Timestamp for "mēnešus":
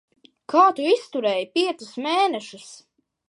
2.09-2.73